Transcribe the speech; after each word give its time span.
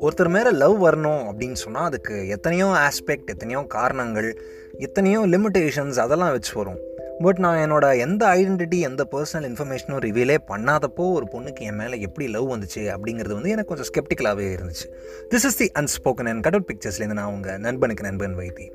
ஒருத்தர் 0.00 0.28
மேலே 0.28 0.50
லவ் 0.50 0.84
வரணும் 0.84 1.32
அப்படின்னு 1.32 1.52
சொன்னால் 1.52 1.84
அதுக்கு 1.84 2.28
எத்தனையோ 2.28 2.66
ஆஸ்பெக்ட் 2.66 3.24
எத்தனையோ 3.26 3.64
காரணங்கள் 3.68 4.40
எத்தனையோ 4.78 5.20
லிமிட்டேஷன்ஸ் 5.20 5.98
அதெல்லாம் 5.98 6.30
வச்சு 6.30 6.52
வரும். 6.54 6.78
பட் 7.18 7.38
நான் 7.38 7.70
என்னோட 7.70 7.98
எந்த 7.98 8.26
ஐடென்டிட்டி 8.26 8.80
எந்த 8.80 9.06
பர்சனல் 9.12 9.42
இன்ஃபர்மேஷனும் 9.42 10.00
ரிவீலே 10.00 10.38
பண்ணாதப்போ 10.48 11.12
ஒரு 11.12 11.26
பொண்ணுக்கு 11.32 11.60
என் 11.60 11.76
மேலே 11.76 12.00
எப்படி 12.00 12.30
லவ் 12.30 12.50
வந்துச்சு 12.50 12.78
அப்படிங்கிறது 12.78 13.32
வந்து 13.32 13.50
எனக்கு 13.50 13.76
கொஞ்சம் 13.76 13.92
ஸ்கெப்டிக்கலாகவே 13.92 14.58
இருந்துச்சு. 14.58 14.92
This 15.30 15.44
is 15.44 15.56
the 15.56 15.70
unspoken 15.74 16.28
and 16.28 16.42
cutout 16.42 16.70
பிக்சர்ஸ்லேருந்து 16.72 17.12
நான் 17.12 17.32
உங்கள் 17.32 17.58
நண்பனுக்கு 17.58 18.02
நண்பன் 18.02 18.38
வைத்தி. 18.38 18.70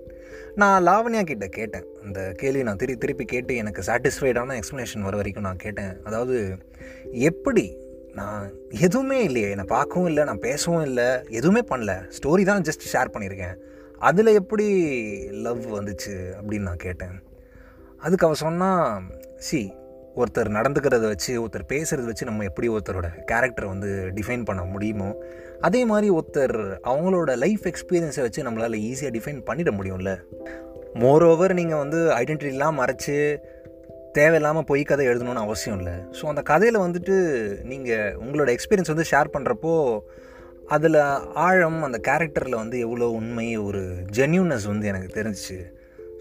நான் 0.55 0.87
லாவண்யா 0.87 1.23
கிட்ட 1.23 1.47
கேட்டேன். 1.47 1.85
இந்த 2.03 2.31
கேள்வி 2.31 2.63
நான் 2.63 2.75
திரு 2.75 2.97
திருப்பி 2.97 3.25
கேட்டு 3.25 3.55
எனக்கு 3.55 3.81
சாட்டிஸ்ஃபைடான 3.81 4.59
எக்ஸ்ப்ளனேஷன் 4.59 5.01
வர 5.01 5.15
வரைக்கும் 5.15 5.43
நான் 5.43 5.55
கேட்டேன். 5.55 6.03
அதாவது 6.03 6.57
எப்படி? 7.11 7.77
நான் 8.13 8.51
எதுவுமே 8.69 9.23
இல்லையே. 9.23 9.49
என்னை 9.49 9.63
பார்க்கவும் 9.63 10.07
இல்லை 10.07 10.23
நான் 10.23 10.39
பேசவும் 10.39 10.83
இல்லை 10.83 11.05
எதுவுமே 11.29 11.59
பண்ணல. 11.59 12.11
ஸ்டோரி 12.19 12.45
தான் 12.45 12.61
ஜஸ்ட் 12.61 12.95
ஷேர் 12.95 13.15
பண்ணியிருக்கேன். 13.17 13.55
அதில் 13.99 14.27
எப்படி 14.27 14.67
லவ் 15.31 15.65
வந்துச்சு 15.65 16.33
அப்படின்னு 16.41 16.59
நான் 16.59 16.75
கேட்டேன். 16.75 17.21
அதுக்கு 17.97 18.25
அவ 18.25 18.35
சொன்னால் 18.35 19.01
சி 19.35 19.73
ஒருத்தர் 20.19 20.49
நடந்துக்கிறத 20.57 21.05
வச்சு 21.11 21.31
ஒருத்தர் 21.41 21.65
பேசுகிறத 21.71 22.07
வச்சு 22.11 22.27
நம்ம 22.29 22.45
எப்படி 22.49 22.67
ஒருத்தரோட 22.69 23.07
கேரக்டரை 23.31 23.67
வந்து 23.73 23.89
டிஃபைன் 24.17 24.43
பண்ண 24.49 24.61
முடியுமோ 24.73 25.09
அதே 25.67 25.81
மாதிரி 25.91 26.07
ஒருத்தர் 26.17 26.55
அவங்களோட 26.91 27.31
லைஃப் 27.43 27.63
எக்ஸ்பீரியன்ஸை 27.71 28.23
வச்சு 28.25 28.45
நம்மளால் 28.47 28.77
ஈஸியாக 28.89 29.13
டிஃபைன் 29.17 29.39
பண்ணிட 29.49 29.71
முடியும்ல? 29.79 30.13
மோரோவர் 31.03 31.53
நீங்கள் 31.59 31.81
வந்து 31.83 31.99
ஐடென்டிட்டிலாம் 32.21 32.79
மறைச்சி 32.81 33.17
தேவையில்லாமல் 34.17 34.67
பொய் 34.69 34.83
கதை 34.83 35.07
எழுதணும்னு 35.07 35.45
அவசியம் 35.47 35.77
இல்லை. 35.79 35.95
ஸோ 36.17 36.23
அந்த 36.25 36.41
கதையில் 36.51 36.83
வந்துட்டு 36.85 37.15
நீங்கள் 37.71 38.15
உங்களோட 38.23 38.49
எக்ஸ்பீரியன்ஸ் 38.55 38.93
வந்து 38.93 39.09
ஷேர் 39.11 39.33
பண்ணுறப்போ 39.35 39.73
அதில் 40.75 41.01
ஆழம் 41.47 41.81
அந்த 41.87 41.97
கேரக்டரில் 42.07 42.61
வந்து 42.63 42.79
எவ்வளோ 42.85 43.09
உண்மை 43.19 43.45
ஒரு 43.67 43.83
ஜென்யூனஸ் 44.17 44.67
வந்து 44.71 44.89
எனக்கு 44.91 45.09
தெரிஞ்சிச்சு. 45.19 45.59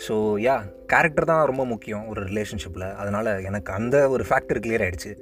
ஸோ 0.07 0.15
யா 0.47 0.57
கேரக்டர் 0.93 1.31
தான் 1.31 1.47
ரொம்ப 1.51 1.65
முக்கியம் 1.65 2.05
ஒரு 2.11 2.21
ரிலேஷன்ஷிப்பில் 2.31 2.87
அதனால் 3.01 3.31
எனக்கு 3.49 3.73
அந்த 3.73 3.97
ஒரு 4.15 4.25
ஃபேக்டர் 4.29 4.61
கிளியர் 4.65 4.85
ஆகிடுச்சு 4.87 5.13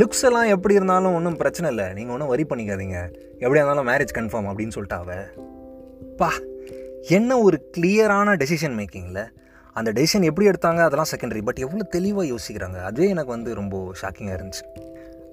லுக்ஸ் 0.00 0.24
எல்லாம் 0.28 0.50
எப்படி 0.54 0.74
இருந்தாலும் 0.74 1.14
ஒன்றும் 1.14 1.36
பிரச்சனை 1.36 1.70
இல்லை. 1.70 1.86
நீங்கள் 1.98 2.14
ஒன்றும் 2.14 2.32
வரி 2.32 2.44
பண்ணிக்காதீங்க. 2.50 2.98
எப்படியா 3.42 3.62
இருந்தாலும் 3.62 3.88
மேரேஜ் 3.90 4.12
கன்ஃபார்ம் 4.18 4.48
அப்படின்னு 4.50 4.76
சொல்லிட்டு 4.76 5.18
பா 6.20 6.30
என்ன 7.18 7.40
ஒரு 7.46 7.56
கிளியரான 7.76 8.34
டெசிஷன் 8.42 8.76
மேக்கிங்கில் 8.80 9.22
அந்த 9.72 9.90
டெசிஷன் 9.96 10.28
எப்படி 10.28 10.48
எடுத்தாங்க? 10.48 10.80
அதெல்லாம் 10.86 11.10
செகண்டரி 11.12 11.42
பட் 11.48 11.58
எவ்வளோ 11.58 11.82
தெளிவாக 11.96 12.26
யோசிக்கிறாங்க. 12.32 12.78
அதுவே 12.82 13.08
எனக்கு 13.08 13.30
வந்து 13.30 13.54
ரொம்ப 13.54 13.76
ஷாக்கிங்காக 14.02 14.36
இருந்துச்சு. 14.38 14.64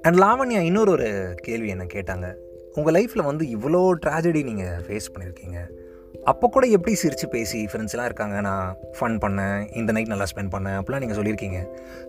அண்ட் 0.01 0.17
லாவண்யா 0.19 0.61
இன்னொரு 0.69 0.91
ஒரு 0.91 1.35
கேள்வி 1.41 1.67
என்ன 1.67 1.85
கேட்டாங்க. 1.93 2.29
உங்கள் 2.75 2.95
லைஃப்பில் 2.95 3.29
வந்து 3.29 3.45
இவ்வளோ 3.55 3.81
ட்ராஜடி 4.05 4.43
நீங்கள் 4.43 4.81
ஃபேஸ் 4.85 5.11
பண்ணியிருக்கீங்க 5.13 5.59
அப்போ 6.31 6.45
கூட 6.55 6.65
எப்படி 6.67 6.93
சிரித்து 7.01 7.27
பேசி 7.35 7.59
ஃப்ரெண்ட்ஸ்லாம் 7.69 8.07
இருக்காங்க 8.09 8.37
நான் 8.47 8.67
ஃபன் 8.97 9.17
பண்ணேன் 9.23 9.57
இந்த 9.79 9.91
நைட் 9.95 10.11
நல்லா 10.13 10.27
ஸ்பெண்ட் 10.31 10.53
பண்ணேன் 10.55 10.77
அப்படிலாம் 10.79 11.03
நீங்கள் 11.03 11.19
சொல்லியிருக்கீங்க. 11.19 11.59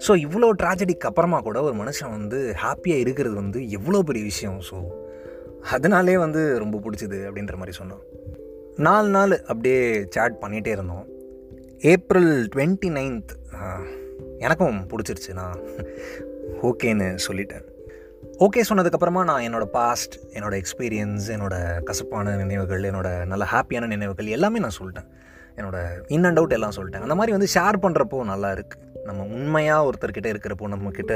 ஸோ 0.07 0.13
இவ்வளோ 0.27 0.51
ட்ராஜடிக்கு 0.63 1.09
அப்புறமா 1.11 1.41
கூட 1.41 1.63
ஒரு 1.69 1.77
மனுஷன் 1.83 2.15
வந்து 2.19 2.41
ஹாப்பியாக 2.65 3.05
இருக்கிறது 3.05 3.35
வந்து 3.43 3.61
எவ்வளோ 3.79 4.03
பெரிய 4.11 4.25
விஷயம். 4.25 4.61
ஸோ 4.69 4.79
அதனாலே 5.77 6.17
வந்து 6.25 6.43
ரொம்ப 6.63 6.79
பிடிச்சிது 6.85 7.21
அப்படின்ற 7.29 7.57
மாதிரி 7.61 7.77
சொன்னோம். 7.81 8.03
நாலு 8.87 9.09
நாள் 9.17 9.35
அப்படியே 9.51 9.83
சேட் 10.17 10.41
பண்ணிகிட்டே 10.45 10.73
இருந்தோம். 10.77 11.05
ஏப்ரல் 11.93 12.33
டுவெண்ட்டி 12.55 12.91
நைன்த் 12.99 13.33
எனக்கும் 14.47 14.79
பிடிச்சிருச்சு. 14.91 15.33
நான் 15.41 15.57
ஓகேன்னு 16.71 17.09
சொல்லிட்டேன். 17.27 17.65
ஓகே 18.45 18.63
சொன்னதுக்கப்புறமா 18.69 19.23
நான் 19.29 19.45
என்னோடய 19.47 19.71
பாஸ்ட் 19.77 20.15
என்னோடய 20.37 20.63
எக்ஸ்பீரியன்ஸ் 20.63 21.27
என்னோடய 21.35 21.83
கசப்பான 21.89 22.35
நினைவுகள் 22.41 22.83
என்னோடய 22.91 23.27
நல்ல 23.33 23.45
ஹாப்பியான 23.53 23.89
நினைவுகள் 23.93 24.27
எல்லாமே 24.37 24.59
நான் 24.65 24.77
சொல்லிட்டேன். 24.79 25.09
என்னோடய 25.59 26.01
இன் 26.15 26.27
அண்ட் 26.29 26.39
அவுட் 26.41 26.55
எல்லாம் 26.57 26.75
சொல்லிட்டேன். 26.77 27.05
அந்த 27.07 27.17
மாதிரி 27.19 27.35
வந்து 27.37 27.49
ஷேர் 27.55 27.77
பண்ணுறப்போ 27.85 28.19
நல்லா 28.33 28.51
இருக்குது 28.57 28.83
நம்ம 29.09 29.27
உண்மையாக 29.37 29.87
ஒருத்தர்கிட்ட 29.89 30.29
இருக்கிறப்போ 30.35 30.69
நம்மக்கிட்ட 30.75 31.15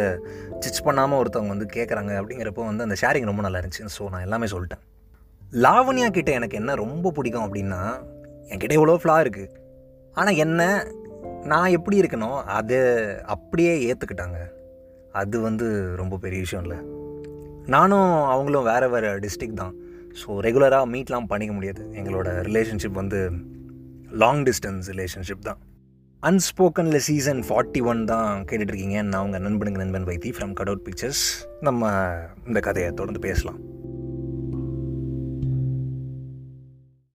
சிச் 0.64 0.84
பண்ணாமல் 0.88 1.18
ஒருத்தவங்க 1.20 1.54
வந்து 1.54 1.68
கேட்குறாங்க 1.76 2.12
அப்படிங்கிறப்போ 2.20 2.64
வந்து 2.70 2.86
அந்த 2.86 2.98
ஷேரிங் 3.02 3.30
ரொம்ப 3.30 3.44
நல்லா 3.46 3.60
இருந்துச்சு. 3.60 3.96
ஸோ 3.96 4.10
நான் 4.14 4.26
எல்லாமே 4.26 4.48
சொல்லிட்டேன். 4.54 4.82
லாவண்யா 5.64 6.10
கிட்டே 6.18 6.32
எனக்கு 6.40 6.60
என்ன 6.60 6.74
ரொம்ப 6.84 7.12
பிடிக்கும் 7.18 7.46
அப்படின்னா 7.46 7.80
என்கிட்ட 8.50 8.78
எவ்வளோ 8.80 8.98
ஃப்ளா 9.02 9.16
இருக்குது 9.24 9.54
ஆனால் 10.14 10.40
என்ன 10.44 10.60
நான் 11.52 11.74
எப்படி 11.78 11.98
இருக்கணும் 12.02 12.38
அதை 12.58 12.80
அப்படியே 13.36 13.74
ஏற்றுக்கிட்டாங்க 13.88 14.38
அது 15.20 15.36
வந்து 15.40 15.66
ரொம்ப 16.00 16.14
பெரிய 16.24 16.40
விஷயம் 16.44 16.64
இல்லை. 16.64 16.78
நானும் 17.74 18.10
அவங்களும் 18.32 18.66
வேறு 18.68 18.86
வேறு 18.92 19.08
டிஸ்ட்ரிக் 19.24 19.58
தான். 19.60 19.74
ஸோ 20.20 20.36
ரெகுலராக 20.46 20.86
மீட்லாம் 20.92 21.26
பண்ணிக்க 21.32 21.52
முடியாது. 21.56 21.82
எங்களோட 22.00 22.28
ரிலேஷன்ஷிப் 22.48 23.00
வந்து 23.00 23.18
லாங் 24.22 24.42
டிஸ்டன்ஸ் 24.48 24.86
ரிலேஷன்ஷிப் 24.92 25.42
தான். 25.48 25.58
அன்ஸ்போக்கனில் 26.22 27.04
சீசன் 27.08 27.42
ஃபார்ட்டி 27.48 27.80
ஒன் 27.90 28.00
தான் 28.12 28.30
கேட்டுட்ருக்கீங்க 28.50 28.98
நான் 29.10 29.24
உங்கள் 29.26 29.44
நண்பனுக்கு 29.46 29.82
நண்பன் 29.82 30.08
வைத்தி 30.10 30.30
ஃப்ரம் 30.36 30.54
கடவுட் 30.60 30.84
பிக்சர்ஸ் 30.86 31.24
நம்ம 31.68 31.90
இந்த 32.48 32.60
கதையை 32.68 32.88
தொடர்ந்து 33.00 33.22
பேசலாம். 33.28 33.60